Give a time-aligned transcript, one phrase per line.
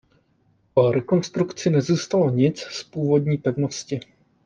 [0.73, 3.99] Po rekonstrukci nezůstalo nic z původní pevnosti.